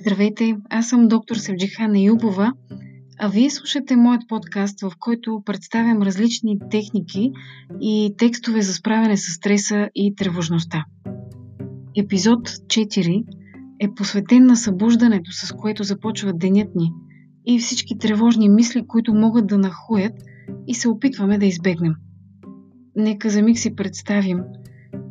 [0.00, 2.52] Здравейте, аз съм доктор Севджихана Юбова,
[3.18, 7.32] а вие слушате моят подкаст, в който представям различни техники
[7.80, 10.84] и текстове за справяне с стреса и тревожността.
[11.96, 13.24] Епизод 4
[13.80, 16.92] е посветен на събуждането, с което започва денят ни
[17.46, 20.14] и всички тревожни мисли, които могат да нахуят
[20.66, 21.94] и се опитваме да избегнем.
[22.96, 24.38] Нека за миг си представим,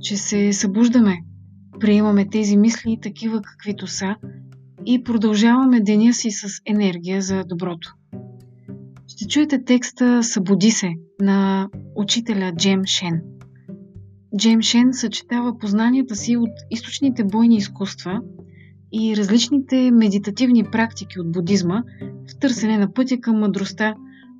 [0.00, 1.18] че се събуждаме,
[1.80, 4.16] приемаме тези мисли такива каквито са
[4.86, 7.94] и продължаваме деня си с енергия за доброто.
[9.08, 10.88] Ще чуете текста Събуди се
[11.20, 13.20] на учителя Джем Шен.
[14.38, 18.20] Джем Шен съчетава познанията си от източните бойни изкуства
[18.92, 21.82] и различните медитативни практики от будизма
[22.30, 23.94] в търсене на пътя към мъдростта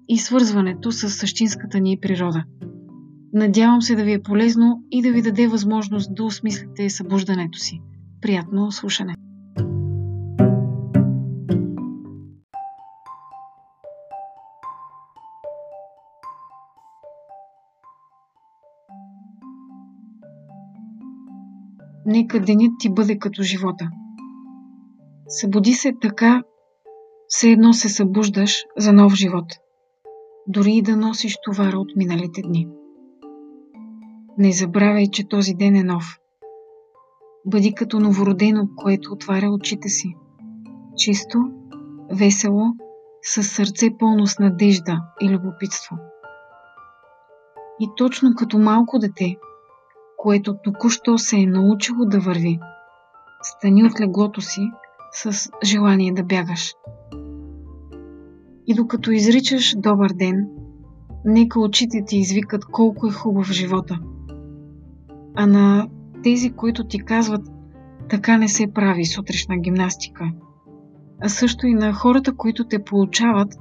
[0.08, 2.44] и свързването с същинската ни природа.
[3.32, 7.80] Надявам се да ви е полезно и да ви даде възможност да осмислите събуждането си.
[8.20, 9.14] Приятно слушане!
[22.06, 23.90] Нека денят ти бъде като живота.
[25.28, 26.42] Събуди се така,
[27.28, 29.44] все едно се събуждаш за нов живот,
[30.48, 32.68] дори и да носиш товара от миналите дни.
[34.38, 36.18] Не забравяй, че този ден е нов.
[37.46, 40.14] Бъди като новородено, което отваря очите си.
[40.96, 41.38] Чисто,
[42.12, 42.64] весело,
[43.22, 45.96] с сърце пълно с надежда и любопитство.
[47.80, 49.36] И точно като малко дете,
[50.26, 52.58] което току-що се е научило да върви.
[53.42, 54.70] Стани от леглото си
[55.12, 56.74] с желание да бягаш.
[58.66, 60.48] И докато изричаш добър ден,
[61.24, 63.98] нека очите ти извикат колко е хубав живота.
[65.34, 65.88] А на
[66.22, 67.42] тези, които ти казват
[68.08, 70.32] така не се прави сутрешна гимнастика,
[71.20, 73.54] а също и на хората, които те получават,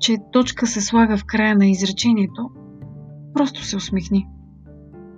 [0.00, 2.50] че точка се слага в края на изречението,
[3.34, 4.26] просто се усмихни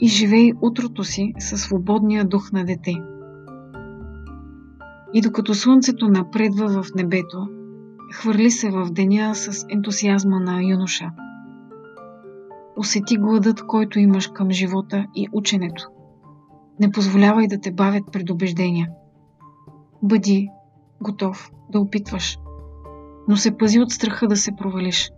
[0.00, 2.94] и живей утрото си със свободния дух на дете.
[5.15, 7.49] И докато слънцето напредва в небето,
[8.12, 11.11] хвърли се в деня с ентусиазма на юноша.
[12.77, 15.88] Усети гладът, който имаш към живота и ученето.
[16.81, 18.88] Не позволявай да те бавят предубеждения.
[20.03, 20.49] Бъди
[21.03, 22.38] готов да опитваш,
[23.28, 25.11] но се пази от страха да се провалиш.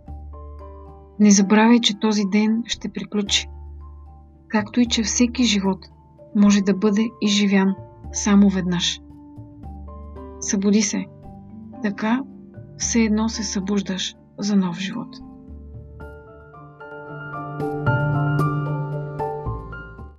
[1.19, 3.47] Не забравяй, че този ден ще приключи
[4.53, 5.85] както и че всеки живот
[6.35, 7.75] може да бъде изживян
[8.11, 8.99] само веднъж.
[10.39, 11.05] Събуди се.
[11.83, 12.21] Така
[12.77, 15.15] все едно се събуждаш за нов живот.